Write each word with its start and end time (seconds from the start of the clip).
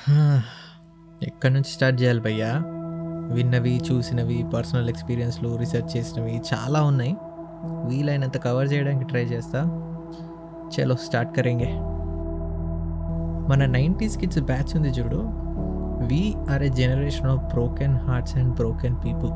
ఎక్కడి 1.22 1.54
నుంచి 1.54 1.70
స్టార్ట్ 1.70 2.02
చేయాలి 2.02 2.20
భయ్యా? 2.20 2.62
విన్నవి 3.32 3.80
చూసినవి 3.92 4.46
పర్సనల్ 4.54 4.88
ఎక్స్పీరియన్స్లు 4.88 5.56
రీసెర్చ్ 5.56 5.96
చేసినవి 5.96 6.42
చాలా 6.54 6.82
ఉన్నాయి. 6.82 7.16
వీలైనంత 7.64 8.38
కవర్ 8.38 8.72
చేయడానికి 8.72 9.04
ట్రై 9.04 9.20
చేస్తా. 9.20 9.58
చలో 10.68 10.96
స్టార్ట్ 10.96 11.36
కరేంగే. 11.36 11.78
మన 13.48 13.64
నైంటీస్ 13.64 14.18
కిడ్స్ 14.18 14.38
బ్యాచ్ 14.38 14.76
ఉంది 14.76 14.88
చూడు. 14.88 15.16
We 16.06 16.34
are 16.50 16.62
a 16.62 16.68
generation 16.68 17.26
of 17.26 17.42
broken 17.42 17.96
hearts 17.96 18.36
and 18.36 18.54
broken 18.54 18.96
people. 18.96 19.30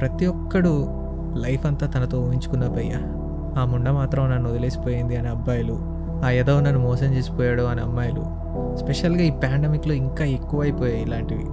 ప్రతి 0.00 0.26
ఒక్కడు 0.26 0.86
లైఫ్ 1.36 1.66
అంతా 1.66 1.86
తనతో 1.86 2.20
ఊహించుకున్న 2.20 2.66
భయ్యా. 2.68 2.98
ఆ 3.62 3.64
ముండ 3.64 3.90
మాత్రం 3.90 4.30
నన్ను 4.30 4.50
వదిలేసిపోయింది 4.50 5.16
అనే 5.16 5.28
అబ్బాయిలు. 5.28 5.99
ఆ 6.24 6.30
ఏదో 6.30 6.60
నన్ను 6.60 6.80
మోసం 6.80 7.06
చేసిపోయాడు 7.06 7.62
అని 7.62 7.80
అమ్మాయిలు 7.80 8.24
స్పెషల్గా 8.76 9.22
ఈ 9.22 9.30
పాండమిక్లో 9.30 9.94
ఇంకా 9.94 10.24
ఎక్కువైపోయాయి 10.24 11.02
ఇలాంటివి. 11.02 11.46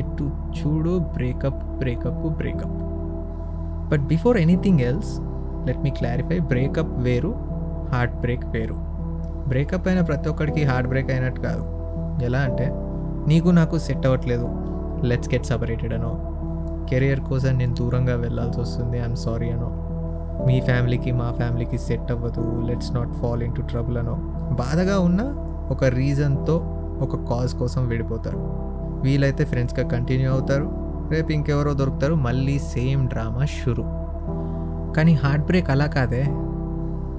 ఎటు 0.00 0.30
చూడు 0.58 0.98
breakup 0.98 1.78
breakup 1.78 2.36
breakup. 2.36 2.78
But 3.92 4.00
before 4.00 4.36
anything 4.36 4.80
else 4.80 5.18
let 5.66 5.78
me 5.78 5.90
clarify 5.90 6.38
breakup 6.38 6.98
వేరు 6.98 7.34
హార్ట్ 7.92 8.14
బ్రేక్ 8.14 8.46
వేరు. 8.46 8.74
బ్రేకప్ 9.48 9.88
అయిన 9.88 10.00
ప్రతి 10.00 10.28
ఒక్కడికి 10.28 10.64
హార్ట్ 10.64 10.88
బ్రేక్ 10.88 11.10
అయినట్టు 11.10 11.40
కాదు. 11.40 11.62
ఎలా 12.24 12.38
అంటే 12.38 12.70
నీకు 13.28 13.48
నాకు 13.48 13.78
సెట్ 13.78 14.06
అవ్వట్లేదు. 14.06 14.48
లెట్స్ 15.04 15.34
గెట్ 15.34 15.46
సపరేటెడ్ 15.46 15.94
అనో. 15.94 16.30
కెరియర్ 16.90 17.20
కోసం 17.20 17.58
నేను 17.58 17.74
దూరంగా 17.74 18.16
వెళ్ళాల్సి 18.16 18.60
వస్తుంది 18.60 18.98
ఐఎమ్ 18.98 19.16
సారీ 19.16 19.50
అనో. 19.50 19.93
మీ 20.46 20.60
ఫ్యామిలీకి 20.60 21.12
మా 21.12 21.32
ఫ్యామిలీకి 21.32 21.78
సెట్ 21.78 22.12
అవ్వదు 22.12 22.62
let's 22.66 22.92
not 22.92 23.12
fall 23.12 23.42
into 23.54 23.60
trouble 23.60 23.98
అనో. 23.98 24.14
బాధగా 24.54 24.98
ఉన్న 24.98 25.22
ఒక 25.70 25.84
రీజన్తో 25.84 26.56
ఒక 27.00 27.16
కాజ్ 27.16 27.54
కోసం 27.54 27.88
విడిపోతారు. 27.88 28.38
వీలైతే 29.02 29.44
ఫ్రెండ్స్గా 29.44 29.88
కంటిన్యూ 29.88 30.32
అవుతారు. 30.32 30.72
రేపు 31.10 31.32
ఇంకెవరో 31.32 31.72
దొరుకుతారు. 31.72 32.14
మళ్ళీ 32.14 32.58
సేమ్ 32.58 33.08
డ్రామా 33.08 33.44
షురు. 33.44 33.82
కానీ 34.96 35.14
హార్ట్ 35.14 35.46
బ్రేక్ 35.46 35.70
అలా 35.70 35.86
కాదే. 35.86 36.24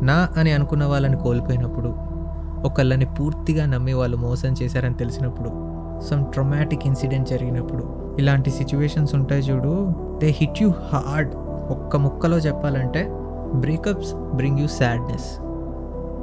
నా 0.05 0.29
అని 0.37 0.51
అనుకున్న 0.51 0.85
వాళ్ళని 0.85 1.17
కోల్పోయినప్పుడు 1.17 1.95
ఒకళ్ళని 2.67 3.05
పూర్తిగా 3.05 3.65
నమ్మి 3.65 3.93
వాళ్ళు 3.93 4.17
మోసం 4.17 4.55
చేశారని 4.63 4.95
తెలిసినప్పుడు 4.95 5.49
సమ్ 6.01 6.25
ట్రొమాటిక్ 6.25 6.87
ఇన్సిడెంట్ 6.87 7.29
జరిగినప్పుడు 7.29 8.15
ఇలాంటి 8.19 8.49
సిచ్యువేషన్స్ 8.49 9.15
ఉంటాయి 9.15 9.41
చూడు 9.41 9.93
దే 10.17 10.27
హిట్ 10.27 10.61
యూ 10.61 10.69
హార్డ్ 10.69 11.35
ఒక్క 11.69 11.95
ముక్కలో 11.95 12.37
చెప్పాలంటే 12.37 13.09
బ్రేకప్స్ 13.53 14.13
బ్రింగ్ 14.13 14.59
యూ 14.59 14.67
సాడ్నెస్ 14.67 15.39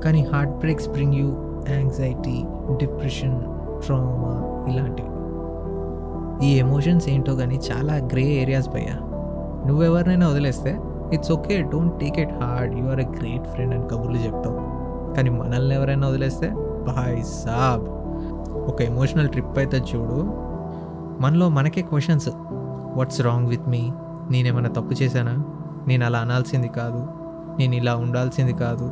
కానీ 0.04 0.26
heart 0.32 0.52
breaks 0.52 0.88
bring 0.88 1.14
you 1.14 1.28
anxiety 1.68 2.44
depression 2.76 3.40
trauma 3.86 4.64
ఇలాంటివి. 4.70 5.08
ఈ 6.46 6.58
ఎమోషన్స్ 6.58 7.08
ఏంటో 7.08 7.34
కానీ 7.34 7.60
చాలా 7.72 7.94
గ్రే 7.94 8.22
ఏరియాస్ 8.22 8.68
భయ్యా. 8.68 8.96
నువ్వెవరినైనా 9.66 10.28
వదిలేస్తే 10.28 10.80
it's 11.12 11.32
okay 11.32 11.62
don't 11.62 12.00
take 12.00 12.18
it 12.18 12.30
hard 12.30 12.78
you 12.78 12.84
are 12.84 13.00
a 13.00 13.06
great 13.20 13.44
friend 13.44 13.74
అని 13.74 13.88
కబుర్లు 13.88 14.18
చెప్తావు. 14.18 14.56
కానీ 15.14 15.30
మనల్ని 15.30 15.74
ఎవరైనా 15.74 16.08
వదిలేస్తే 16.08 16.50
బాయ్ 16.58 17.24
సాబ్. 17.24 17.88
ఒక 18.68 18.82
ఎమోషనల్ 18.82 19.28
ట్రిప్ 19.28 19.58
అయితే 19.58 19.76
చూడు. 19.76 20.26
మనలో 21.22 21.48
మనకే 21.48 21.82
questions 21.82 22.28
what's 22.94 23.20
wrong 23.20 23.48
with 23.48 23.68
me 23.68 23.92
నేనేమైనా 24.30 24.68
తప్పు 24.68 25.02
చేశానా? 25.02 25.44
నేను 25.88 26.06
అలా 26.06 26.18
అనాల్సింది 26.18 26.68
కాదు. 26.68 27.06
నేను 27.58 27.74
ఇలా 27.74 27.96
ఉండాల్సింది 27.96 28.52
కాదు. 28.52 28.90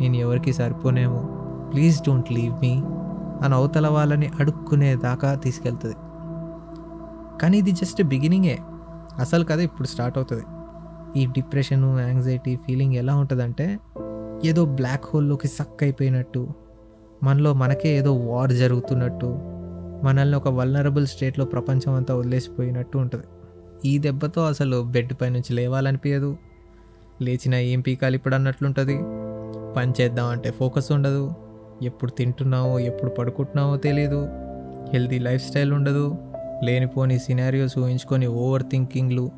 నేను 0.00 0.16
ఎవరికి 0.16 0.52
సరిపోనేమో. 0.52 1.28
ప్లీజ్ 1.72 2.02
డోంట్ 2.02 2.32
లీవ్ 2.32 2.54
మీ 2.54 2.82
అని 3.44 3.54
అవతల 3.54 3.88
వాళ్ళని 3.88 4.26
అడుక్కునేదాకా 4.26 5.34
తీసుకెళ్తుంది. 5.34 5.94
కానీ 7.42 7.58
ఇది 7.58 7.72
జస్ట్ 7.72 8.02
బిగినింగే. 8.02 8.58
అసలు 9.18 9.44
కథ 9.44 9.58
ఇప్పుడు 9.58 9.88
స్టార్ట్ 9.88 10.18
అవుతుంది. 10.18 10.44
ఈ 11.20 11.26
డిప్రెషను 11.26 12.00
యాంగ్జైటీ 12.00 12.56
ఫీలింగ్ 12.56 12.94
ఎలా 12.94 13.16
ఉంటుందంటే 13.16 13.78
ఏదో 14.44 14.64
బ్లాక్ 14.64 15.04
హోల్లోకి 15.14 15.48
సక్ 15.48 15.82
అయిపోయినట్టు 15.82 16.48
మనలో 17.22 17.54
మనకే 17.54 17.88
ఏదో 17.88 18.14
వార్ 18.14 18.52
జరుగుతున్నట్టు 18.52 19.26
మనల్ని 20.04 20.36
ఒక 20.36 20.48
వల్నరబుల్ 20.48 21.06
స్టేట్లో 21.06 21.44
ప్రపంచం 21.44 21.94
అంతా 21.94 22.16
వదిలేసిపోయినట్టు 22.16 22.98
ఉంటుంది. 22.98 23.24
ఈ 23.84 23.98
దెబ్బతో 23.98 24.46
అసలు 24.46 24.82
బెడ్ 24.82 25.12
పై 25.20 25.28
నుంచి 25.28 25.52
లేవాలనిపించదు 25.52 26.36
లేచిన 27.22 27.54
ఏం 27.54 27.80
పీకాలి 27.80 28.14
ఇప్పుడు 28.14 28.34
అన్నట్లుంటుంది. 28.34 28.96
పని 29.76 29.92
చేద్దామంటే 30.00 30.50
ఫోకస్ 30.50 30.92
ఉండదు. 30.92 31.34
ఎప్పుడు 31.82 32.10
తింటున్నావో 32.10 32.78
ఎప్పుడు 32.78 33.10
పడుకుంటున్నావో 33.10 33.76
తెలియదు 33.76 34.28
హెల్తీ 34.92 35.18
లైఫ్ 35.18 35.44
స్టైల్ 35.48 35.72
ఉండదు. 35.72 36.18
లేనిపోని 36.62 37.18
సినారియోస్ 37.18 37.78
ఊహించుకొని 37.78 38.26
ఓవర్ 38.26 38.62
థింకింగ్లు. 38.62 39.30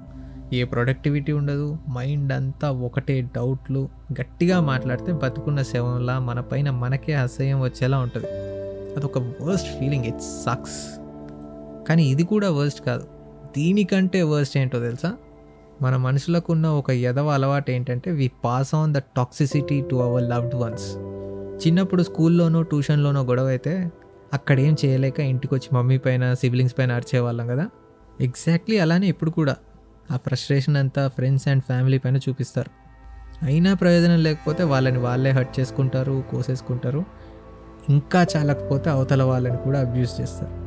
ఏ 0.53 0.65
ప్రొడక్టివిటీ 0.65 1.33
ఉండదు. 1.33 1.79
మైండ్ 1.91 2.33
అంతా 2.33 2.71
ఒకటే 2.71 3.21
డౌట్లు. 3.21 3.89
గట్టిగా 4.21 4.61
మాట్లాడితే 4.61 5.13
బతుకున్న 5.13 5.63
శవంలా 5.63 6.19
మన 6.19 6.41
పైన 6.41 6.71
మనకే 6.71 7.15
అసహ్యం 7.15 7.61
వచ్చేలా 7.61 7.99
ఉంటుంది. 7.99 8.27
అదొక 8.97 9.19
వర్స్ట్ 9.19 9.69
ఫీలింగ్ 9.79 10.05
ఇట్స్ 10.05 10.45
సక్స్ 10.45 10.79
కానీ 11.89 12.05
ఇది 12.05 12.23
కూడా 12.23 12.51
వర్స్ట్ 12.51 12.81
కాదు. 12.81 13.14
దీనికంటే 13.57 14.23
వర్స్ట్ 14.23 14.57
ఏంటో 14.57 14.81
తెలుసా? 14.81 15.13
మన 15.83 15.97
మనుషులకు 15.97 16.53
ఉన్న 16.53 16.67
ఒక 16.67 16.91
ఎదవ 16.91 17.29
అలవాటు 17.29 17.71
ఏంటంటే 17.71 18.11
we 18.11 18.31
pass 18.45 18.75
on 18.75 18.95
the 18.95 18.99
toxicity 18.99 19.85
to 19.91 19.97
our 19.97 20.23
loved 20.23 20.55
ones 20.55 20.97
చిన్నప్పుడు 21.67 22.03
స్కూల్లోనో 22.03 22.63
ట్యూషన్లోనో 22.63 23.23
గొడవ 23.23 23.47
అయితే 23.47 23.91
అక్కడేం 24.35 24.77
చేయలేక 24.85 25.21
ఇంటికి 25.21 25.55
వచ్చి 25.55 25.77
మమ్మీ 25.77 25.99
పైన 25.99 26.35
సిబ్లింగ్స్ 26.35 26.79
పైన 26.79 26.93
అరిచేవాళ్ళం 26.93 27.47
కదా? 27.47 27.67
ఎగ్జాక్ట్లీ 28.21 28.79
అలానే 28.79 29.07
ఇప్పుడు 29.07 29.31
కూడా. 29.31 29.57
ఆ 30.11 30.17
ఫ్రస్ట్రేషన్ 30.17 30.77
అంతా 30.77 31.09
ఫ్రెండ్స్ 31.09 31.49
అండ్ 31.49 31.63
ఫ్యామిలీ 31.63 31.99
పైన 31.99 32.17
చూపిస్తారు. 32.17 32.71
అయినా 33.45 33.75
ప్రయోజనం 33.75 34.23
లేకపోతే 34.23 34.63
వాళ్ళని 34.63 34.99
వాళ్ళే 34.99 35.31
హర్ట్ 35.31 35.61
చేసుకుంటారు 35.61 36.25
కోసేసుకుంటారు. 36.31 37.05
ఇంకా 37.89 38.27
చాలకపోతే 38.37 38.91
అవతల 38.91 39.23
వాళ్ళని 39.23 39.57
కూడా 39.57 39.81
అబ్యూస్ 39.81 40.21
చేస్తారు. 40.21 40.64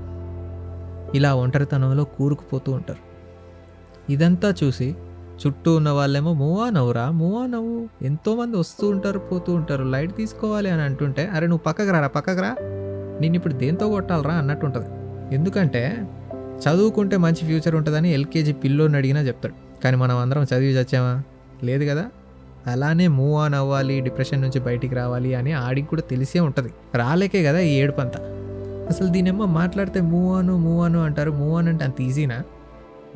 ఇలా 1.16 1.36
ఒంటరితనంలో 1.36 2.04
కూరుకుపోతూ 2.04 2.72
ఉంటారు. 2.72 3.08
ఇదంతా 4.12 4.54
చూసి 4.64 4.96
చుట్టూ 5.48 5.76
ఉన్న 5.76 5.90
వాళ్ళేమో 5.90 6.34
మూవా 6.34 6.70
నవ్వురా 6.70 7.12
మూవా 7.12 7.46
నవ్వు. 7.46 8.06
ఎంతోమంది 8.06 8.58
వస్తూ 8.58 8.90
ఉంటారు 8.90 9.20
పోతూ 9.20 9.54
ఉంటారు 9.54 9.84
లైట్ 9.84 10.16
తీసుకోవాలి 10.16 10.70
అని 10.70 10.82
అంటుంటే 10.82 11.28
అరే 11.28 11.48
నువ్వు 11.48 11.64
పక్కకు 11.64 11.92
రారా 11.92 12.08
పక్కకు 12.08 12.42
రా. 12.42 12.56
నేను 13.22 13.36
ఇప్పుడు 13.36 13.54
దేంతో 13.54 13.90
కొట్టాలరా? 13.90 14.34
అన్నట్టు 14.34 14.66
ఉంటుంది 14.66 14.88
ఎందుకంటే 15.36 16.08
చదువుకుంటే 16.58 17.18
మంచి 17.18 17.36
ఫ్యూచర్ 17.36 17.76
ఉంటుందని 17.76 18.14
ఎల్కేజీ 18.14 18.54
పిల్లోని 18.54 18.98
అడిగినా 18.98 19.22
చెప్తాడు. 19.22 19.82
కానీ 19.84 19.98
మనం 19.98 20.18
అందరం 20.18 20.44
చదివి 20.44 20.74
చచ్చామా? 20.74 21.24
లేదు 21.64 21.86
కదా. 21.86 22.06
అలానే 22.68 23.08
మూవ్ 23.08 23.40
ఆన్ 23.40 23.54
అవ్వాలి 23.54 24.02
డిప్రెషన్ 24.02 24.42
నుంచి 24.42 24.60
బయటికి 24.60 24.96
రావాలి 24.96 25.36
అని 25.36 25.52
ఆడికి 25.52 25.88
కూడా 25.88 26.02
తెలిసే 26.02 26.40
ఉంటుంది. 26.40 26.74
రాలేకే 26.96 27.44
కదా 27.44 27.60
ఈ 27.60 27.76
ఏడుపంతా. 27.76 28.37
అసలు 28.90 29.08
దీనేమో 29.08 29.46
మాట్లాడితే 29.46 30.02
మూవ్ 30.02 30.38
అను 30.38 30.58
మూవ్ 30.58 30.86
అను 30.86 31.00
అంటారు. 31.00 31.32
మూవ్ 31.32 31.58
అని 31.58 31.70
అంటే 31.70 31.84
అంత 31.84 32.02
ఈజీనా 32.02 32.44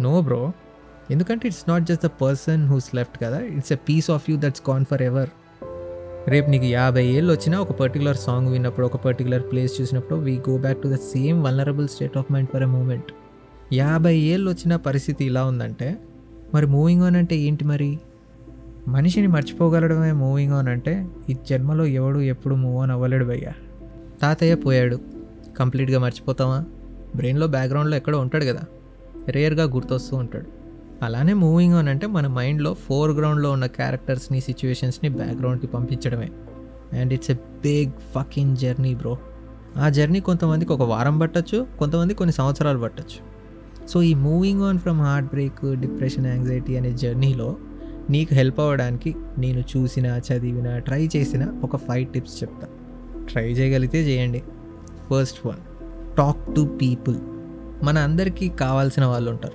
నో? 0.02 0.22
బ్రో 0.22 0.52
ఎందుకంటే 1.12 1.48
it's 1.48 1.70
not 1.70 1.84
just 1.84 2.06
the 2.06 2.10
person 2.22 2.68
who's 2.68 2.96
left 2.96 3.24
కదా? 3.24 3.40
It's 3.40 3.72
a 3.72 3.76
piece 3.76 4.12
of 4.12 4.30
you 4.30 4.38
that's 4.38 4.70
gone 4.70 4.86
forever 5.02 5.30
రేపు 6.28 6.50
నీకు 6.50 6.66
యాభై 6.66 7.06
ఏళ్ళు 7.06 7.34
వచ్చినా 7.34 7.60
ఒక 7.60 7.72
పర్టికులర్ 7.72 8.18
సాంగ్ 8.18 8.50
విన్నప్పుడు 8.50 8.86
ఒక 8.86 8.96
పర్టికులర్ 8.96 9.44
ప్లేస్ 9.52 9.82
చూసినప్పుడు 9.82 10.20
we 10.20 10.42
go 10.50 10.58
back 10.58 10.82
to 10.82 10.88
the 10.88 10.96
same 10.96 11.44
vulnerable 11.44 11.88
state 11.88 12.18
of 12.18 12.32
mind 12.32 12.50
for 12.50 12.64
a 12.64 12.66
moment 12.66 13.06
యాభై 13.74 14.16
ఏళ్ళు 14.16 14.50
వచ్చిన 14.50 14.76
పరిస్థితి 14.76 15.26
ఇలా 15.26 15.46
ఉందంటే 15.46 15.98
మరి 16.54 16.66
మూవింగ్ 16.66 17.02
ఆన్ 17.02 17.16
అంటే 17.16 17.36
ఏంటి 17.36 17.66
మరి? 17.66 18.00
మనిషిని 18.88 19.28
మర్చిపోగలడమే 19.28 20.12
మూవింగ్ 20.12 20.54
ఆన్ 20.54 20.68
అంటే 20.68 21.08
ఈ 21.30 21.36
జన్మలో 21.50 21.86
ఎవడు 21.86 22.20
ఎప్పుడు 22.20 22.56
మూవ్ 22.56 22.82
ఆన్ 22.82 22.92
అవ్వలేడు 22.92 23.26
భయ్యా. 23.26 23.54
తాతయ్య 24.22 24.56
పోయాడు. 24.56 25.21
కంప్లీట్గా 25.58 26.00
మర్చిపోతామా 26.00 26.66
బ్రెయిన్లో 27.16 27.48
బ్యాక్గ్రౌండ్లో 27.48 27.98
ఎక్కడో 27.98 28.20
ఉంటాడు 28.20 28.46
కదా. 28.46 28.62
రేర్గా 29.28 29.64
గుర్తొస్తూ 29.64 30.18
ఉంటాడు. 30.18 30.62
అలానే 31.06 31.34
మూవింగ్ 31.34 31.74
ఆన్ 31.74 31.88
అంటే 31.88 32.08
మన 32.08 32.28
మైండ్లో 32.28 32.74
ఫోర్ 32.74 33.12
గ్రౌండ్లో 33.12 33.52
ఉన్న 33.52 33.66
క్యారెక్టర్స్ని 33.66 34.42
సిచ్యువేషన్స్ని 34.42 35.10
బ్యాక్గ్రౌండ్కి 35.10 35.68
పంపించడమే. 35.68 36.30
And 37.00 37.14
it's 37.14 37.32
a 37.32 37.34
big 37.34 37.92
fucking 38.16 38.58
journey 38.58 38.96
bro. 38.96 39.18
ఆ 39.78 39.90
జర్నీ 39.90 40.20
కొంతమందికి 40.20 40.74
ఒక 40.74 40.82
వారం 40.82 41.20
పట్టచ్చు 41.20 41.68
కొంతమంది 41.80 42.14
కొన్ని 42.14 42.34
సంవత్సరాలు 42.34 42.80
పట్టచ్చు. 42.80 43.32
సో 43.88 44.02
ఈ 44.02 44.14
moving 44.14 44.62
on 44.62 44.80
from 44.80 45.00
heart 45.00 45.30
break 45.30 45.80
depression 45.80 46.28
anxiety 46.28 46.78
అనే 46.78 46.92
జర్నీలో 46.92 47.56
నీకు 48.10 48.34
హెల్ప్ 48.34 48.60
అవ్వడానికి 48.60 49.16
నేను 49.38 49.60
చూసిన 49.60 50.06
చదివిన 50.06 50.78
ట్రై 50.78 51.10
చేసిన 51.16 51.48
ఒక 51.64 51.76
ఫైవ్ 51.76 52.14
టిప్స్ 52.14 52.44
చెప్తా. 52.44 52.68
ట్రై 53.32 53.52
చేయగలిగితే 53.52 54.08
చేయండి. 54.08 54.44
First 55.12 55.48
one 55.48 55.62
talk 56.18 56.56
to 56.56 56.78
people 56.82 57.16
మన 57.84 57.98
అందరికీ 57.98 58.50
కావాల్సిన 58.50 59.06
వాళ్ళు 59.06 59.32
ఉంటారు. 59.32 59.54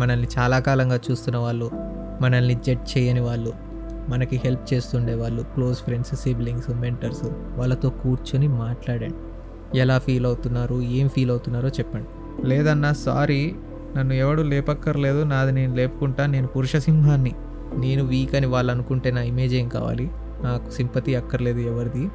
మనల్ని 0.00 0.28
చాలా 0.38 0.58
కాలంగా 0.58 1.00
చూస్తున్న 1.10 1.38
వాళ్ళు 1.38 1.70
మనల్ని 2.20 2.54
జడ్జ్ 2.54 2.98
చేయని 2.98 3.20
వాళ్ళు 3.20 3.52
మనకి 4.08 4.36
హెల్ప్ 4.36 4.74
చేస్తుండే 4.74 5.14
వాళ్ళు 5.14 5.42
క్లోజ్ 5.42 5.78
ఫ్రెండ్స్ 5.78 6.14
సిబ్లింగ్స్ 6.14 6.70
మెంటర్స్ 6.70 7.24
వాళ్ళతో 7.56 7.90
కూర్చొని 7.90 8.48
మాట్లాడండి. 8.48 9.14
ఎలా 9.78 9.98
ఫీల్ 9.98 10.26
అవుతున్నారు 10.26 10.82
ఏం 10.82 11.08
ఫీల్ 11.08 11.30
అవుతున్నారో 11.30 11.68
చెప్పండి. 11.68 12.08
లేదన్నా 12.48 12.92
సారీ 12.92 13.54
నన్ను 13.96 14.14
ఎవడు 14.14 14.42
లేపక్కర్లేదు 14.42 15.22
నాది 15.24 15.52
నేను 15.52 15.74
లేపుకుంటా 15.74 16.26
నేను 16.26 16.46
పురుష 16.46 16.76
సింహాన్ని. 16.76 17.34
నేను 17.76 18.04
వీక్ 18.04 18.34
అని 18.34 18.46
వాళ్ళు 18.46 18.72
అనుకుంటే 18.72 19.10
నా 19.10 19.22
ఇమేజ్ 19.22 19.54
ఏం 19.54 19.68
కావాలి? 19.68 20.10
నాకు 20.42 20.70
సింపతి 20.70 21.14
అక్కర్లేదు 21.14 21.58
ఎవరిది? 21.58 22.08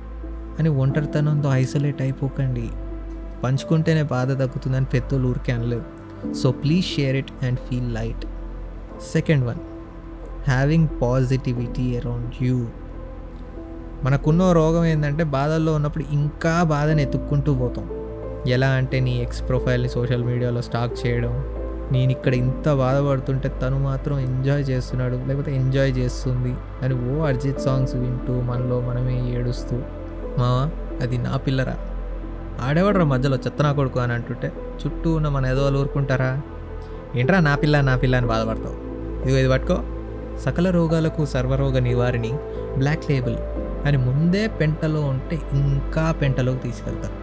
అని 0.59 0.69
ఒంటరితనంతో 0.69 1.53
ఐసోలేట్ 1.53 2.01
అయిపోకండి. 2.01 2.69
పంచుకుంటేనే 3.43 4.03
బాధ 4.03 4.31
తగ్గుతుందని 4.31 4.85
పెద్దోళ్ళు 4.85 5.27
ఊరికే 5.27 5.51
అనలేదు 5.51 5.83
so 6.33 6.51
please 6.51 6.85
share 6.85 7.15
it 7.15 7.31
and 7.43 7.59
feel 7.59 7.93
light. 7.93 8.25
Second 9.13 9.45
one 9.45 9.59
having 10.47 10.87
positivity 11.01 11.97
around 11.97 12.43
you. 12.43 12.67
మనకున్న 14.03 14.51
రోగం 14.51 14.85
ఏంటంటే 14.85 15.23
బాధల్లో 15.23 15.73
ఉన్నప్పుడు 15.73 16.03
ఇంకా 16.11 16.63
బాధని 16.63 17.01
ఎత్తుక్కుంటూ 17.01 17.53
పోతాం. 17.55 17.89
ఎలా 18.47 18.67
అంటే 18.69 18.99
నీ 18.99 19.21
ఎక్స్ 19.21 19.49
ప్రొఫైల్ని 19.49 19.89
సోషల్ 19.89 20.23
మీడియాలో 20.23 20.61
స్టాక్ 20.61 21.07
చేయడం 21.07 21.33
నేను 21.91 22.11
ఇక్కడ 22.11 22.33
ఇంత 22.33 22.73
బాధపడుతుంటే 22.73 23.49
తను 23.61 23.79
మాత్రం 23.79 24.19
ఎంజాయ్ 24.19 24.63
చేస్తున్నాడు 24.63 25.15
లేకపోతే 25.27 25.55
ఎంజాయ్ 25.55 25.91
చేస్తుంది 25.91 26.53
అని 26.81 26.95
ఓ 27.09 27.25
అర్జిత్ 27.25 27.61
సాంగ్స్ 27.61 27.95
వింటూ 27.95 28.33
మనలో 28.41 28.81
మనమే 28.81 29.31
ఏడుస్తూ 29.31 29.77
మావా 30.37 30.69
అది 31.01 31.17
నా 31.17 31.37
పిల్లరా. 31.37 31.77
ఆడేవాడ్రా 32.61 33.05
మధ్యలో 33.05 33.37
చెత్త 33.37 33.61
నా 33.61 33.71
కొడుకు 33.71 33.99
అని 33.99 34.13
అంటుంటే 34.13 34.53
చుట్టూ 34.85 35.15
ఉన్న 35.15 35.29
మన 35.29 35.45
ఏదో 35.45 35.71
ఊరుకుంటారా? 35.71 36.41
ఏంట్రా 37.15 37.39
నా 37.39 37.55
పిల్ల 37.55 37.81
నా 37.81 37.95
పిల్ల 37.95 38.15
అని 38.15 38.27
బాధపడతావు. 38.27 38.75
ఇదిగో 39.23 39.37
ఇది 39.37 39.49
పట్టుకో. 39.49 39.81
సకల 40.39 40.69
రోగాలకు 40.69 41.25
సర్వరోగ 41.25 41.79
నివారిణి 41.79 42.31
బ్లాక్ 42.77 43.11
లేబుల్ 43.11 43.37
అని 43.87 43.97
ముందే 43.97 44.47
పెంటలో 44.47 45.01
ఉంటే 45.01 45.41
ఇంకా 45.51 46.11
పెంటలోకి 46.11 46.59
తీసుకెళ్తారు. 46.59 47.13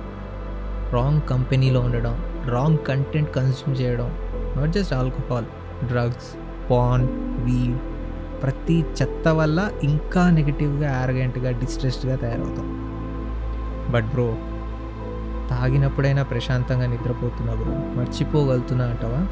రాంగ్ 0.94 1.20
కంపెనీలో 1.31 1.81
ఉండడం 1.81 2.25
రాంగ్ 2.46 2.78
కంటెంట్ 2.78 3.34
కన్స్యూమ్ 3.34 3.81
చేయడం 3.81 4.11
not 4.56 4.70
just 4.70 4.94
alcohol 4.94 5.44
drugs 5.87 6.37
paan 6.70 7.08
weed 7.44 7.78
ప్రతి 8.43 8.84
చెత్త 9.02 9.28
వల్ల 9.28 9.70
ఇంకా 9.82 10.31
నెగిటివ్గా 10.31 10.90
యారగెంట్గా 10.90 11.50
డిస్ట్రెస్డ్గా 11.50 12.16
తయారవుతాం. 12.16 12.83
బట్ 13.94 14.05
బ్రో 14.05 14.35
తాగినప్పుడైనా 15.50 16.23
ప్రశాంతంగా 16.23 16.87
నిద్రపోతున్నా 16.87 17.55
బ్రో. 17.55 18.00
మర్చిపోగలుగుతున్నా 18.00 18.85
అంటావా? 18.85 19.26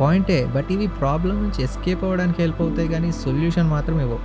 పాయింటే 0.00 0.46
బట్ 0.46 0.66
ఇవి 0.70 0.86
ప్రాబ్లం 0.86 1.42
నుంచి 1.42 1.62
ఎస్కేప్ 1.62 2.04
అవ్వడానికి 2.04 2.42
హెల్ప్ 2.42 2.62
అవుతాయి 2.62 2.88
కానీ 2.88 3.12
సొల్యూషన్ 3.12 3.70
మాత్రం 3.70 4.00
ఇవ్వవు. 4.00 4.18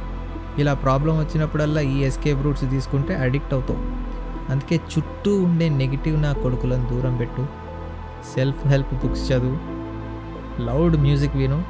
ఇలా 0.62 0.74
ప్రాబ్లం 0.74 1.18
వచ్చినప్పుడల్లా 1.18 1.82
ఈ 1.82 2.00
ఎస్కేప్ 2.00 2.44
రూట్స్ 2.44 2.70
తీసుకుంటే 2.70 3.16
అడిక్ట్ 3.16 3.54
అవుతావు. 3.54 3.80
అందుకే 4.52 4.76
చుట్టూ 4.76 5.42
ఉండే 5.42 5.70
నెగిటివ్ 5.70 6.22
నా 6.22 6.34
కొడుకులను 6.34 6.88
దూరం 6.88 7.18
పెట్టు. 7.18 7.46
సెల్ఫ్ 8.36 8.68
హెల్ప్ 8.68 8.94
బుక్స్ 8.94 9.32
చదువు. 9.32 9.58
లౌడ్ 10.62 10.98
మ్యూజిక్ 10.98 11.36
విను. 11.36 11.64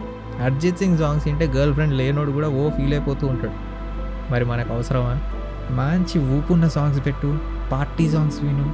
అర్జిత్ 0.44 0.78
సింగ్ 0.78 0.98
సాంగ్స్ 0.98 1.28
వింటే 1.28 1.46
గర్ల్ 1.46 1.74
ఫ్రెండ్ 1.74 1.94
లేనోడు 1.94 2.32
కూడా 2.32 2.50
ఓ 2.50 2.70
ఫీల్ 2.70 2.94
అయిపోతూ 2.94 3.28
ఉంటాడు. 3.28 3.54
మరి 4.32 4.46
మనకు 4.46 4.74
అవసరమా? 4.74 5.39
మంచి 5.72 6.38
ఊపున్న 6.38 6.68
సాంగ్స్ 6.68 7.06
పెట్టు 7.06 7.38
పార్టీ 7.72 8.10
సాంగ్స్ 8.10 8.44
విను. 8.44 8.74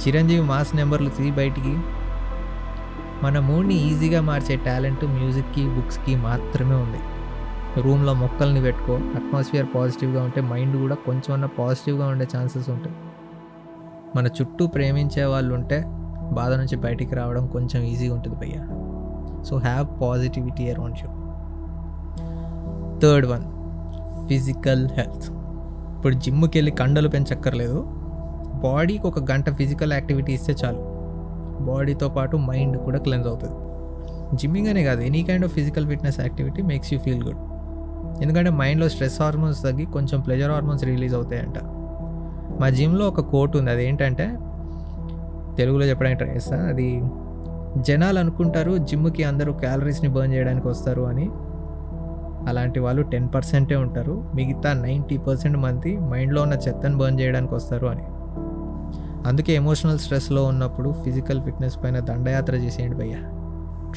చిరంజీవి 0.00 0.46
మాస్ 0.46 0.76
నెంబర్లు 0.76 1.08
తీ 1.08 1.30
బయటికి. 1.30 1.76
మన 3.22 3.38
మూడ్ని 3.38 3.74
ఈజీగా 3.74 4.20
మార్చే 4.20 4.56
టాలెంట్ 4.56 5.04
మ్యూజిక్కి 5.04 5.68
బుక్స్కి 5.68 6.16
మాత్రమే 6.16 6.74
ఉంది. 6.74 6.98
రూమ్లో 7.82 8.14
మొక్కల్ని 8.14 8.62
పెట్టుకో 8.62 8.92
అట్మాస్ఫియర్ 8.92 9.66
పాజిటివ్గా 9.74 10.22
ఉంటే 10.22 10.40
మైండ్ 10.40 10.76
కూడా 10.76 10.94
కొంచెం 10.94 11.32
అన్న 11.32 11.46
పాజిటివ్గా 11.46 12.06
ఉండే 12.06 12.28
ఛాన్సెస్ 12.36 12.70
ఉంటాయి. 12.70 12.96
మన 14.16 14.26
చుట్టూ 14.26 14.66
ప్రేమించే 14.66 15.24
వాళ్ళు 15.24 15.54
ఉంటే 15.54 15.84
బాధ 16.32 16.52
నుంచి 16.52 16.76
బయటికి 16.76 17.14
రావడం 17.14 17.46
కొంచెం 17.46 17.82
ఈజీగా 17.82 18.14
ఉంటుంది 18.14 18.36
భయ్య. 18.36 18.54
So 19.44 19.58
have 19.58 20.02
positivity 20.02 20.70
around 20.70 20.96
you 21.02 21.08
third 23.00 23.26
one 23.26 23.44
physical 24.28 24.88
health 24.92 25.41
ఇప్పుడు 26.02 26.16
జిమ్కి 26.16 26.58
వెళ్ళి 26.58 26.70
కండలు 26.70 27.08
పెంచక్కర్లేదు. 27.08 27.80
బాడీకి 28.62 29.06
ఒక 29.06 29.32
గంట 29.32 29.50
ఫిజికల్ 29.50 29.92
యాక్టివిటీ 29.92 30.32
ఇస్తే 30.32 30.54
చాలు. 30.64 30.80
బాడీతో 31.64 32.08
పాటు 32.08 32.36
మైండ్ 32.36 32.78
కూడా 32.78 32.98
క్లెన్స్ 32.98 33.28
అవుతుంది. 33.28 33.54
జిమ్మింగ్ 34.36 34.68
అనే 34.68 34.84
కాదు 34.84 35.00
any 35.00 35.22
kind 35.22 35.44
of 35.44 35.52
physical 35.52 35.86
fitness 35.86 36.20
activity 36.20 36.62
makes 36.62 36.92
you 36.92 36.98
feel 36.98 37.22
good. 37.22 37.38
ఎందుకంటే 38.22 38.50
మైండ్లో 38.50 38.88
స్ట్రెస్ 38.88 39.22
హార్మోన్స్ 39.22 39.62
తగ్గి 39.62 39.84
కొంచెం 39.84 40.20
ప్లెజర్ 40.20 40.50
హార్మోన్స్ 40.50 40.84
రిలీజ్ 40.84 41.14
అవుతాయంట. 41.14 41.58
మా 42.60 42.68
జిమ్లో 42.68 43.08
ఒక 43.08 43.20
కోట్ 43.20 43.56
ఉంది 43.56 43.70
అదేంటంటే 43.70 44.26
తెలుగులో 45.56 45.84
చెప్పడానికి 45.84 46.24
ట్రై 46.24 46.34
చేస్తాను 46.34 46.68
అది 46.68 47.02
జనాలు 47.82 48.18
అనుకుంటారు 48.18 48.76
జిమ్కి 48.76 49.24
అందరూ 49.24 49.52
క్యాలరీస్ని 49.52 50.08
బర్న్ 50.08 50.34
చేయడానికి 50.34 50.68
వస్తారు 50.68 51.02
అని. 51.02 51.30
అలాంటి 52.48 52.80
వాళ్ళు 52.80 53.02
టెన్ 53.02 53.28
పర్సెంటే 53.34 53.76
ఉంటారు. 53.76 54.32
మిగతా 54.34 54.72
నైంటీ 54.72 55.16
పర్సెంట్ 55.16 55.58
మంది 55.58 55.98
మైండ్లో 55.98 56.42
ఉన్న 56.42 56.54
చెత్తను 56.54 56.98
బర్న్ 56.98 57.20
చేయడానికి 57.20 57.54
వస్తారు 57.54 57.86
అని. 57.86 58.02
అందుకే 59.28 59.52
ఎమోషనల్ 59.52 59.98
స్ట్రెస్లో 59.98 60.44
ఉన్నప్పుడు 60.44 60.94
ఫిజికల్ 61.04 61.42
ఫిట్నెస్ 61.42 61.84
పైన 61.84 61.98
దండయాత్ర 61.98 62.54
చేసేయండి 62.54 62.96
భయ్య. 62.96 63.16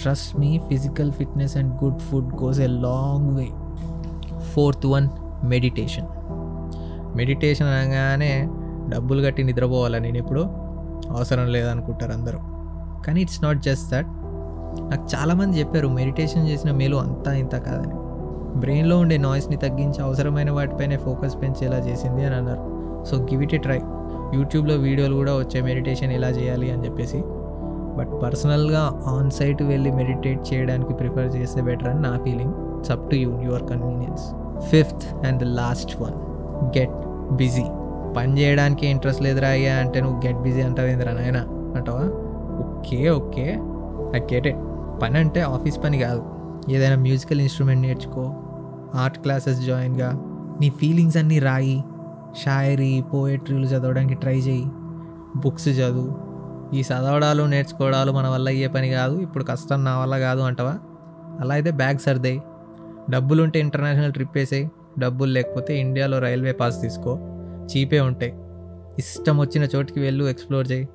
Trust 0.02 0.40
me 0.40 0.62
physical 0.70 1.12
fitness 1.12 1.58
and 1.58 1.84
good 1.84 2.00
food 2.00 2.34
goes 2.34 2.60
a 2.60 2.68
long 2.68 3.36
way. 3.36 3.48
Fourth 4.40 4.86
one 4.86 5.10
meditation. 5.44 6.08
Meditation 7.18 7.68
అనగానే 7.68 8.50
డబ్బులు 8.90 9.26
కట్టి 9.26 9.44
నిద్రపోవాలా 9.44 9.98
నేను 10.00 10.18
ఇప్పుడు? 10.18 10.42
అవసరం 11.10 11.48
లేదనుకుంటారు 11.48 12.12
అందరూ. 12.12 12.40
కానీ 13.06 13.22
ఇట్స్ 13.22 13.44
నాట్ 13.44 13.58
జస్ట్ 13.58 13.92
దట్. 13.92 14.08
నాకు 14.82 15.08
చాలామంది 15.16 15.60
చెప్పారు 15.60 15.88
మెడిటేషన్ 15.88 16.50
చేసిన 16.50 16.72
మేలు 16.72 16.96
అంతా 16.96 17.34
ఇంత 17.34 17.56
కాదని. 17.56 18.05
బ్రెయిన్లో 18.58 18.98
ఉండే 18.98 19.18
నాయిస్ని 19.18 19.58
తగ్గించి 19.58 20.02
అవసరమైన 20.02 20.52
వాటిపైనే 20.52 20.98
ఫోకస్ 20.98 21.42
పెంచేలా 21.42 21.78
చేసింది 21.78 22.26
అని 22.26 22.36
అన్నారు. 22.36 22.64
So 23.06 23.18
give 23.18 23.44
it 23.44 23.54
a 23.54 23.58
try 23.58 23.80
యూట్యూబ్లో 24.34 24.76
వీడియోలు 24.76 25.16
కూడా 25.16 25.34
వచ్చాయి 25.36 25.66
మెడిటేషన్ 25.66 26.12
ఎలా 26.12 26.28
చేయాలి 26.28 26.72
అని 26.72 26.86
చెప్పేసి. 26.86 27.24
బట్ 27.98 28.24
పర్సనల్గా 28.24 29.02
ఆన్ 29.08 29.32
సైట్ 29.32 29.64
వెళ్ళి 29.64 29.92
మెడిటేట్ 29.92 30.54
చేయడానికి 30.54 30.94
ప్రిఫర్ 30.94 31.36
చేస్తే 31.36 31.62
బెటర్ 31.62 31.88
అని 31.88 32.02
నా 32.02 32.20
feeling 32.24 32.54
it's 32.78 32.92
up 32.92 33.10
to 33.12 33.16
you 33.16 33.42
your 33.42 33.64
convenience 33.64 34.26
fifth 34.72 35.26
and 35.26 35.40
the 35.40 35.44
last 35.44 36.02
one 36.02 36.14
get 36.78 36.96
busy 37.32 37.64
పని 38.18 38.42
చేయడానికి 38.42 38.88
ఇంట్రెస్ట్ 38.88 39.22
లేదురా 39.22 39.48
అయ్యా 39.48 39.76
అంటే 39.76 40.02
నువ్వు 40.02 40.28
గెట్ 40.28 40.38
బిజీ 40.38 40.62
అంటావు 40.62 40.88
ఏందిరా 40.88 41.14
నాయన? 41.14 41.38
అంటావా? 41.76 42.06
Okay 42.66 43.10
okay 43.10 43.46
I 44.16 44.20
get 44.34 44.48
it 44.48 44.62
పని 45.02 45.18
అంటే 45.18 45.42
ఆఫీస్ 45.42 45.84
పని 45.84 46.00
కాదు. 46.00 46.35
ఏదైనా 46.70 46.96
మ్యూజికల్ 46.96 47.42
ఇన్స్ట్రుమెంట్ 47.42 47.82
నేర్చుకో 47.82 48.24
ఆర్ట్ 48.94 49.20
క్లాసెస్ 49.20 49.62
జాయిన్గా 49.62 50.12
నీ 50.62 50.70
ఫీలింగ్స్ 50.70 51.18
అన్నీ 51.18 51.40
రాయి 51.40 51.84
షాయరీ 52.44 53.02
పోయట్రీలు 53.02 53.68
చదవడానికి 53.68 54.14
ట్రై 54.14 54.40
చేయి 54.40 54.66
బుక్స్ 55.36 55.68
చదువు. 55.68 56.16
ఈ 56.76 56.82
చదవడాలు 56.82 57.44
నేర్చుకోవడాలు 57.44 58.12
మన 58.12 58.28
వల్ల 58.28 58.48
అయ్యే 58.48 58.68
పని 58.68 58.90
కాదు 58.90 59.20
ఇప్పుడు 59.20 59.44
కష్టం 59.44 59.84
నా 59.84 60.00
వల్ల 60.00 60.20
కాదు 60.20 60.42
అంటవా? 60.42 60.80
అలా 61.40 61.54
అయితే 61.54 61.72
బ్యాగ్ 61.72 61.98
సర్దాయి 61.98 62.42
డబ్బులుంటే 63.10 63.60
ఇంటర్నేషనల్ 63.60 64.14
ట్రిప్ 64.14 64.38
వేసేయి 64.38 64.72
డబ్బులు 65.00 65.32
లేకపోతే 65.32 65.80
ఇండియాలో 65.80 66.20
రైల్వే 66.20 66.52
పాస్ 66.52 66.82
తీసుకో 66.82 67.20
చీపే 67.66 68.00
ఉంటాయి 68.00 68.34
ఇష్టం 69.00 69.38
వచ్చిన 69.38 69.64
చోటికి 69.76 70.00
వెళ్ళు 70.00 70.26
ఎక్స్ప్లోర్ 70.26 70.72
చేయి. 70.72 70.88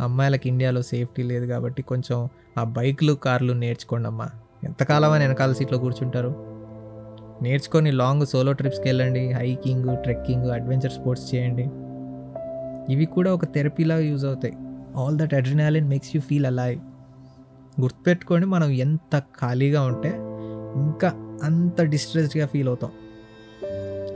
అమ్మాయిలకు 0.00 0.46
ఇండియాలో 0.46 0.82
సేఫ్టీ 0.82 1.22
లేదు 1.22 1.46
కాబట్టి 1.46 1.82
కొంచెం 1.82 2.28
ఆ 2.58 2.64
బైక్లు 2.64 3.12
కార్లు 3.12 3.52
నేర్చుకోండి 3.52 4.08
అమ్మా 4.08 4.28
ఎంతకాలం 4.64 5.10
అని 5.10 5.24
వెనకాల 5.24 5.52
సీట్లో 5.52 5.78
కూర్చుంటారు? 5.78 6.34
నేర్చుకొని 7.42 7.92
లాంగ్ 7.92 8.26
సోలో 8.26 8.52
ట్రిప్స్కి 8.52 8.88
వెళ్ళండి. 8.88 9.32
హైకింగ్ 9.32 9.96
ట్రెక్కింగ్ 9.96 10.50
అడ్వెంచర్ 10.50 10.92
స్పోర్ట్స్ 10.92 11.34
చేయండి. 11.34 11.70
ఇవి 12.92 13.06
కూడా 13.06 13.34
ఒక 13.34 13.44
థెరపీలా 13.44 13.98
యూజ్ 13.98 14.24
అవుతాయి. 14.24 14.54
All 14.96 15.18
that 15.18 15.34
adrenaline 15.34 15.88
makes 15.88 16.10
you 16.14 16.20
feel 16.20 16.46
alive 16.46 16.80
గుర్తుపెట్టుకోండి 17.80 18.46
మనం 18.46 18.70
ఎంత 18.70 19.18
ఖాళీగా 19.18 19.82
ఉంటే 19.82 20.08
ఇంకా 20.76 21.38
అంత 21.42 21.82
డిస్ట్రెస్డ్గా 21.82 22.46
ఫీల్ 22.46 22.68
అవుతాం. 22.68 22.90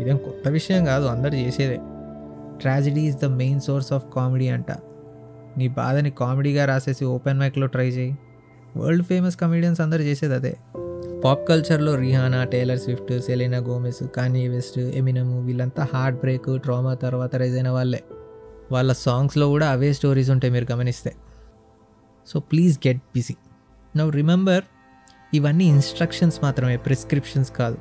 ఇదేం 0.00 0.16
కొత్త 0.16 0.48
విషయం 0.48 0.84
కాదు 0.84 1.04
అందరు 1.04 1.34
చేసేదే. 1.34 1.76
Tragedy 2.60 3.00
is 3.00 3.16
the 3.16 3.24
main 3.24 3.60
source 3.60 3.92
of 3.92 4.04
comedy 4.14 4.48
అంట. 4.48 4.70
నీ 5.58 5.68
బాధని 5.68 6.10
కామెడీగా 6.10 6.64
రాసేసి 6.64 7.04
ఓపెన్ 7.04 7.38
మైక్లో 7.38 7.66
ట్రై 7.66 7.88
చేయి. 7.88 8.18
వరల్డ్ 8.76 9.04
ఫేమస్ 9.04 9.36
కమెడియన్స్ 9.36 9.80
అందరు 9.80 10.02
చేసేది 10.02 10.34
అదే. 10.34 10.56
పాప్ 11.24 11.48
కల్చర్లో 11.48 11.94
Rihanna 11.94 12.44
Taylor 12.44 12.78
Swift 12.78 13.20
Selena 13.20 13.58
Gomez 13.58 14.06
Kanye 14.16 14.48
West 14.48 14.78
Eminem 14.78 15.46
వీళ్ళంతా 15.46 15.88
హార్ట్ 15.94 16.20
బ్రేక్ 16.20 16.58
ట్రామా 16.58 16.94
తర్వాత 16.94 17.36
రైజ్ 17.36 17.54
అయిన 17.54 17.68
వాళ్ళే 17.68 18.02
వాళ్ళ 18.72 18.92
సాంగ్స్లో 18.92 19.48
కూడా 19.48 19.70
అవే 19.70 19.92
స్టోరీస్ 19.92 20.30
ఉంటాయి 20.30 20.52
మీరు 20.52 20.72
గమనిస్తే. 20.72 21.14
So 22.26 22.40
please 22.40 22.78
get 22.88 22.96
busy. 22.96 23.34
Now 23.96 24.12
remember 24.12 24.62
ఇవన్నీ 25.34 25.64
ఇన్స్ట్రక్షన్స్ 25.64 26.40
మాత్రమే 26.42 26.76
ప్రిస్క్రిప్షన్స్ 26.76 27.52
కాదు. 27.52 27.76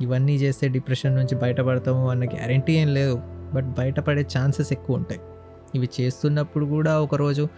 ఇవన్నీ 0.00 0.36
చేస్తే 0.36 0.68
డిప్రెషన్ 0.68 1.16
నుంచి 1.16 1.34
బయటపడతాము 1.34 2.10
అన్న 2.10 2.24
గ్యారంటీ 2.24 2.72
ఏం 2.72 2.94
లేదు. 2.94 3.20
బట్ 3.54 3.66
బయటపడే 3.66 4.26
ఛాన్సెస్ 4.38 4.72
ఎక్కువ 4.72 4.96
ఉంటాయి. 4.96 5.20
ఇవి 5.74 5.88
చేస్తున్నప్పుడు 6.00 6.64
కూడా 6.64 7.00
ఒకరోజు 7.00 7.48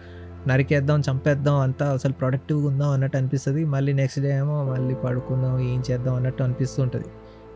నరికేద్దాం 0.47 0.99
చంపేద్దాం 0.99 1.55
అంతా 1.59 1.85
అసలు 1.93 2.13
ప్రొడక్టివ్గా 2.13 2.67
ఉందాం 2.67 2.89
అన్నట్టు 2.89 3.17
అనిపిస్తుంది. 3.17 3.65
మళ్ళీ 3.65 3.93
నెక్స్ట్ 3.93 4.19
డే 4.19 4.29
ఏమో 4.37 4.63
మళ్ళీ 4.63 4.95
పడుకుందాం 4.95 5.59
ఏం 5.59 5.83
చేద్దాం 5.91 6.15
అన్నట్టు 6.15 6.43
అనిపిస్తుంటుంది. 6.43 7.09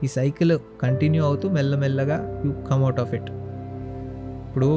ఈ 0.04 0.08
సైకిల్ 0.08 0.60
కంటిన్యూ 0.82 1.26
అవుతూ 1.26 1.50
మెల్లమెల్లగా 1.50 2.42
you 2.46 2.52
come 2.70 2.84
out 2.84 3.00
of 3.00 3.14
it 3.14 3.30
ఇప్పుడు 4.48 4.70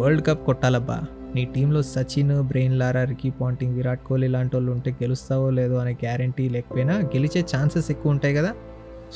వరల్డ్ 0.00 0.26
కప్ 0.26 0.42
కొట్టాలబ్బా. 0.46 0.98
నీ 1.34 1.44
టీంలో 1.54 1.82
Sachin 1.82 2.42
Brian 2.42 2.78
Lara 2.78 3.04
Ricky 3.04 3.30
Ponting 3.30 3.74
Virat 3.74 4.02
Kohli 4.08 4.28
లాంటి 4.28 4.56
వాళ్ళు 4.56 4.70
ఉంటే 4.72 4.90
గెలుస్తావో 5.02 5.50
లేదో 5.50 5.76
అనే 5.76 5.92
గ్యారంటీ 6.04 6.48
లేకపోయినా 6.48 6.96
గెలిచే 7.14 7.40
ఛాన్సెస్ 7.54 7.90
ఎక్కువ 7.90 8.14
ఉంటాయి 8.16 8.34
కదా. 8.34 8.52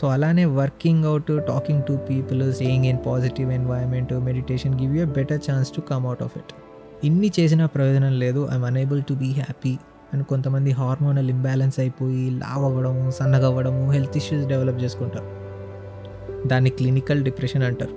సో 0.00 0.06
అలానే 0.08 0.44
working 0.44 1.04
out 1.04 1.32
talking 1.48 1.82
to 1.88 1.94
people 2.10 2.52
saying 2.52 2.86
in 2.86 2.98
positive 3.06 3.52
environment 3.52 4.12
meditation 4.12 4.74
give 4.82 4.96
you 4.96 5.06
better 5.06 5.40
chance 5.50 5.72
to 5.76 5.80
come 5.80 6.06
out 6.06 6.22
of 6.22 6.36
it 6.38 6.52
ఇన్ని 7.04 7.32
చేసిన 7.40 7.66
ప్రయోజనం 7.66 8.18
లేదు. 8.18 8.48
I'm 8.52 8.64
unable 8.64 9.02
to 9.08 9.14
be 9.14 9.30
happy 9.32 9.78
and 10.14 10.24
కొంతమంది 10.26 10.70
హార్మోనల్ 10.70 11.30
ఇంబ్యాలెన్స్ 11.30 11.80
అయిపోయి 11.80 12.30
లావ్ 12.30 12.64
అవ్వడము 12.64 13.10
సన్నగవ్వడము 13.10 13.90
హెల్త్ 13.90 14.16
ఇష్యూస్ 14.16 14.48
డెవలప్ 14.48 14.82
చేసుకుంటారు. 14.82 15.28
దాన్ని 16.48 16.70
క్లినికల్ 16.70 17.22
డిప్రెషన్ 17.22 17.62
అంటారు. 17.62 17.94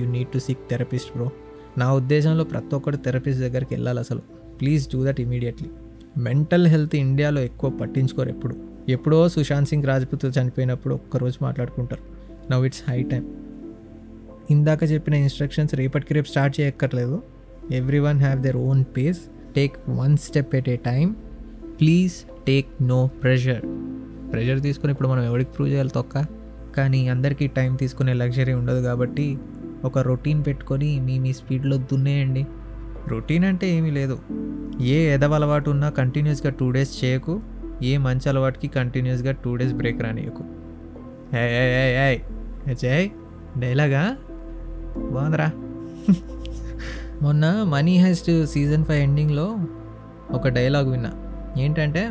You 0.00 0.10
need 0.10 0.28
to 0.28 0.38
seek 0.38 0.58
therapist 0.70 1.12
bro 1.12 1.30
నా 1.78 1.94
ఉద్దేశంలో 1.94 2.44
ప్రతి 2.44 2.74
ఒక్కరు 2.74 2.96
థెరపిస్ట్ 2.96 3.42
దగ్గరికి 3.42 3.74
వెళ్ళాలి 3.74 3.98
అసలు. 3.98 4.18
Please 4.60 4.88
do 4.88 5.06
that 5.06 5.20
immediately 5.20 5.70
mental 6.16 6.66
health 6.66 6.96
ఇండియాలో 6.96 7.40
ఎక్కువ 7.40 7.70
పట్టించుకోరు 7.70 8.28
ఎప్పుడు. 8.28 8.56
ఎప్పుడో 8.88 9.28
సుశాంత్ 9.28 9.68
సింగ్ 9.68 9.84
రాజ్పుత్ 9.84 10.38
చనిపోయినప్పుడు 10.38 10.94
ఒక్కరోజు 10.94 11.38
మాట్లాడుకుంటారు. 11.42 12.02
నవ్ 12.52 12.66
ఇట్స్ 12.66 12.90
హై 12.90 13.02
టైం 13.02 13.24
ఇందాక 14.50 14.84
చెప్పిన 14.84 15.14
ఇన్స్ట్రక్షన్స్ 15.14 15.74
రేపటికి 15.74 16.14
రేపు 16.14 16.28
స్టార్ట్ 16.28 16.60
చేయక్కర్లేదు. 16.60 17.22
Everyone 17.98 18.20
have 18.20 18.42
their 18.42 18.56
own 18.56 18.84
pace 18.96 19.18
take 19.56 19.76
one 19.88 20.16
step 20.16 20.54
at 20.54 20.68
a 20.68 20.76
time 20.76 21.16
please 21.80 22.12
take 22.46 22.66
no 22.82 23.10
pressure 23.22 23.60
pressure 24.32 24.60
తీసుకుని 24.60 24.92
ఇప్పుడు 24.92 25.08
మనం 25.08 25.22
ఎవరికి 25.22 25.50
ప్రూవ్ 25.50 25.70
చేయాలి 25.70 25.88
తొక్క? 25.88 26.26
కానీ 26.76 27.08
అందరికీ 27.08 27.46
టైం 27.46 27.74
తీసుకునే 27.74 28.12
లగ్జరీ 28.12 28.52
ఉండదు 28.52 28.82
కాబట్టి 28.82 29.38
ఒక 29.84 29.98
రొటీన్ 29.98 30.44
పెట్టుకొని 30.46 31.00
మీ 31.00 31.18
మీ 31.18 31.32
స్పీడ్లో 31.32 31.76
దున్నేయండి. 31.76 32.46
రొటీన్ 33.08 33.44
అంటే 33.44 33.70
ఏమీ 33.76 33.90
లేదు. 33.90 34.18
ఏ 34.80 35.14
ఎదవ 35.14 35.34
అలవాటు 35.34 35.70
ఉన్నా 35.70 35.88
కంటిన్యూస్గా 35.88 36.50
టూ 36.50 36.70
డేస్ 36.70 37.04
చేయకు. 37.04 37.40
ఏ 37.82 37.96
మంచి 37.96 38.28
అలవాటుకి 38.28 38.68
కంటిన్యూస్గా 38.68 39.32
టూ 39.32 39.56
డేస్ 39.56 39.74
బ్రేక్ 39.74 40.02
రానియకు 40.02 40.44
యాయ్ 41.34 43.10
డైలాగా 43.58 44.16
బాగుందిరా. 45.10 45.50
మొన్న 47.22 47.62
మనీ 47.62 47.98
హెస్ట్ 47.98 48.46
సీజన్ 48.46 48.84
ఫైవ్ 48.84 48.98
ఎండింగ్లో 48.98 49.58
ఒక 50.30 50.48
డైలాగ్ 50.48 50.90
విన్నా. 50.90 51.12
ఏంటంటే 51.58 52.10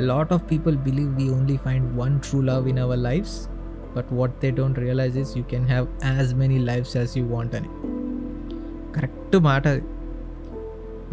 lot 0.00 0.32
of 0.32 0.50
people 0.50 0.76
believe 0.76 1.16
we 1.16 1.28
only 1.28 1.56
find 1.56 1.96
one 1.96 2.20
true 2.20 2.40
love 2.40 2.68
in 2.68 2.78
our 2.78 2.98
lives 2.98 3.48
but 3.96 4.06
what 4.12 4.32
they 4.42 4.50
don't 4.50 4.78
realize 4.78 5.18
is 5.18 5.38
you 5.38 5.44
can 5.44 5.66
have 5.66 5.86
as 6.04 6.34
many 6.34 6.58
lives 6.58 6.96
as 6.96 7.18
you 7.18 7.26
want 7.26 7.54
అని. 7.54 7.68
Correct 8.92 9.36
మాట 9.36 9.68
అది. 9.68 9.82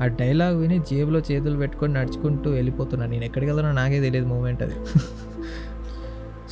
ఆ 0.01 0.07
dialogue 0.07 0.57
విని 0.57 0.79
జేబులో 0.79 1.19
చేతులు 1.19 1.57
పెట్టుకొని 1.57 1.93
నడుచుకుంటూ 1.93 2.51
వెళ్ళిపోతున్నా. 2.51 3.05
నేను 3.05 3.23
ఎక్కడికి 3.23 3.51
వెళ్తున్నా 3.51 3.83
నాకే 3.83 3.99
తెలియదు 3.99 4.27
మూమెంట్ 4.27 4.63
అది. 4.63 4.73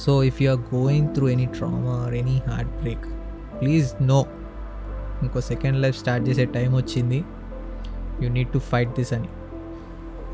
So 0.05 0.23
if 0.23 0.41
you 0.41 0.51
are 0.51 0.75
going 0.75 1.07
through 1.07 1.29
any 1.29 1.45
trauma 1.45 2.03
or 2.05 2.13
any 2.13 2.41
heart 2.49 2.71
break 2.71 3.05
please 3.61 4.03
no 4.03 4.25
ఇంకో 5.21 5.41
సెకండ్ 5.41 5.81
లైఫ్ 5.81 5.99
స్టార్ట్ 5.99 6.29
చేసే 6.29 6.45
టైం 6.45 6.75
వచ్చింది. 6.75 7.23
You 8.21 8.29
need 8.29 8.49
to 8.49 8.59
fight 8.59 8.89
this 8.89 9.13
అని. 9.13 9.27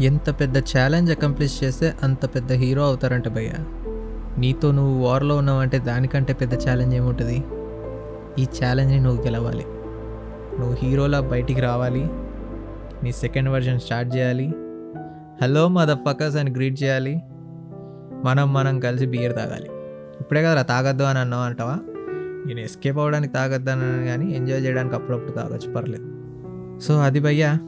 ఎంత 0.05 0.39
పెద్ద 0.39 0.57
ఛాలెంజ్ 0.57 1.11
అకంప్లిష్ 1.11 1.63
చేస్తే 1.63 1.93
అంత 2.03 2.25
పెద్ద 2.25 2.51
హీరో 2.51 2.83
అవుతారంట 2.83 3.27
భయ్య. 3.27 3.51
నీతో 4.37 4.71
నువ్వు 4.71 5.05
వార్లో 5.05 5.37
ఉన్నావంటే 5.37 5.79
దానికంటే 5.79 6.33
పెద్ద 6.33 6.53
ఛాలెంజ్ 6.53 6.95
ఏముంటుంది? 6.95 7.43
ఈ 8.39 8.47
ఛాలెంజ్ని 8.63 8.99
నువ్వు 8.99 9.23
గెలవాలి. 9.23 9.65
నువ్వు 10.59 10.77
హీరోలా 10.83 11.19
బయటికి 11.19 11.61
రావాలి. 11.61 12.09
నీ 13.03 13.11
సెకండ్ 13.11 13.49
వర్షన్ 13.49 13.79
స్టార్ట్ 13.79 14.15
చేయాలి. 14.15 14.53
హలో 15.41 15.67
మద 15.67 15.87
ఫకస్ 15.87 16.35
అని 16.35 16.51
గ్రీట్ 16.51 16.83
చేయాలి. 16.83 17.21
మనం 18.25 18.53
మనం 18.53 18.79
కలిసి 18.79 19.05
బియర్ 19.05 19.35
తాగాలి. 19.35 19.69
ఇప్పుడే 20.21 20.43
కదరా 20.43 20.61
తాగద్దు 20.61 21.03
అని 21.03 21.19
అన్నావు 21.19 21.43
అంటావా? 21.43 21.77
నేను 22.45 22.59
ఎస్కేప్ 22.59 22.97
అవ్వడానికి 22.97 23.33
తాగొద్దు 23.33 23.69
అని 23.69 24.05
కానీ 24.05 24.33
ఎంజాయ్ 24.33 24.65
చేయడానికి 24.65 24.95
అప్పుడప్పుడు 24.95 25.31
తాగొచ్చు 25.31 25.73
పర్లేదు. 25.73 26.15
సో 26.79 26.99
అది 26.99 27.19
భయ్యా. 27.19 27.59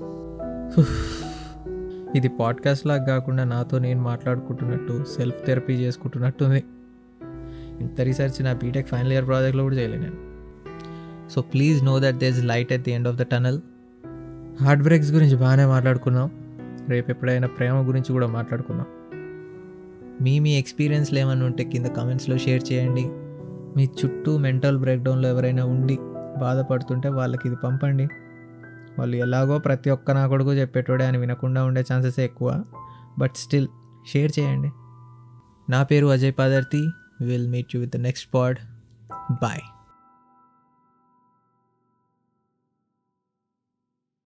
ఇది 2.15 2.29
పాడ్కాస్ట్ 2.39 2.87
లాగా 2.87 3.05
కాకుండా 3.05 3.43
నాతో 3.43 3.79
నేను 3.79 4.01
మాట్లాడుకుంటున్నట్టు 4.01 5.05
సెల్ఫ్ 5.17 5.45
థెరపీ 5.45 5.73
చేసుకుంటున్నట్టుంది. 5.73 6.63
ఇంత 7.79 8.01
రీసెర్చ్ 8.01 8.43
నా 8.43 8.53
బీటెక్ 8.53 8.87
ఫైనల్ 8.87 9.11
ఇయర్ 9.11 9.27
ప్రాజెక్ట్లో 9.27 9.63
కూడా 9.63 9.75
చేయలేను 9.75 10.03
నేను. 10.03 10.15
So 11.29 11.41
please 11.41 11.83
know 11.83 11.99
that 11.99 12.17
there's 12.17 12.43
light 12.43 12.73
at 12.73 12.81
the 12.81 12.91
end 12.91 13.07
of 13.07 13.15
the 13.15 13.21
tunnel 13.21 13.61
heart 14.61 14.83
breaks 14.83 15.11
గురించి 15.11 15.35
బాగానే 15.35 15.65
మాట్లాడుకున్నాం. 15.65 16.31
రేపు 16.89 17.11
ఎప్పుడైనా 17.11 17.47
ప్రేమ 17.47 17.87
గురించి 17.87 18.11
కూడా 18.11 18.27
మాట్లాడుకున్నాం 18.27 18.87
మీ 20.21 20.39
మీ 20.39 20.59
ఎక్స్పీరియన్స్లు 20.59 21.19
ఏమైనా 21.19 21.45
ఉంటే 21.45 21.63
కింద 21.63 21.85
కమెంట్స్లో 21.85 22.37
షేర్ 22.37 22.63
చేయండి. 22.73 23.09
మీ 23.77 23.85
చుట్టూ 23.85 24.37
మెంటల్ 24.37 24.77
బ్రేక్డౌన్లో 24.77 25.29
ఎవరైనా 25.29 25.65
ఉండి 25.65 25.97
బాధపడుతుంటే 26.39 27.09
వాళ్ళకి 27.09 27.47
ఇది 27.47 27.57
పంపండి. 27.63 28.07
వాళ్ళు 28.99 29.17
ఎలాగో 29.17 29.57
ప్రతి 29.57 29.89
ఒక్క 29.89 30.11
నా 30.11 30.27
కొడుకు 30.27 30.53
చెప్పేటోడే 30.53 31.05
అని 31.05 31.17
వినకుండా 31.17 31.63
ఉండే 31.63 31.83
ఛాన్సెస్ 31.93 32.19
ఎక్కువ. 32.19 32.63
బట్ 33.19 33.35
స్టిల్ 33.35 33.67
షేర్ 34.07 34.31
చేయండి. 34.39 34.71
నా 35.71 35.83
పేరు 35.83 36.07
Ajay 36.07 36.33
Padarthi. 36.39 36.89
Will 37.21 37.47
meet 37.47 37.75
you 37.75 37.81
with 37.81 37.93
the 37.93 37.97
next 37.97 38.29
pod 38.33 38.57
bye 39.31 39.61